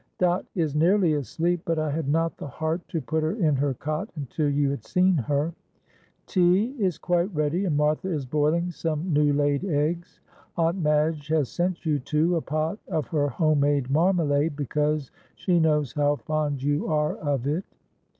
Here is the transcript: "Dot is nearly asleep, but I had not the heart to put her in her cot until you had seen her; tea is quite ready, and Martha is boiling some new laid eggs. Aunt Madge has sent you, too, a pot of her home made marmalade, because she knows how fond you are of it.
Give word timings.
"Dot 0.17 0.47
is 0.55 0.73
nearly 0.73 1.13
asleep, 1.13 1.61
but 1.63 1.77
I 1.77 1.91
had 1.91 2.09
not 2.09 2.35
the 2.35 2.47
heart 2.47 2.81
to 2.87 2.99
put 3.01 3.21
her 3.21 3.33
in 3.33 3.55
her 3.57 3.75
cot 3.75 4.09
until 4.15 4.49
you 4.49 4.71
had 4.71 4.83
seen 4.83 5.15
her; 5.15 5.53
tea 6.25 6.71
is 6.79 6.97
quite 6.97 7.31
ready, 7.35 7.65
and 7.65 7.77
Martha 7.77 8.07
is 8.09 8.25
boiling 8.25 8.71
some 8.71 9.13
new 9.13 9.31
laid 9.31 9.63
eggs. 9.63 10.19
Aunt 10.57 10.79
Madge 10.81 11.27
has 11.27 11.49
sent 11.49 11.85
you, 11.85 11.99
too, 11.99 12.35
a 12.35 12.41
pot 12.41 12.79
of 12.87 13.09
her 13.09 13.29
home 13.29 13.59
made 13.59 13.91
marmalade, 13.91 14.55
because 14.55 15.11
she 15.35 15.59
knows 15.59 15.93
how 15.93 16.15
fond 16.15 16.63
you 16.63 16.87
are 16.87 17.17
of 17.17 17.45
it. 17.45 17.63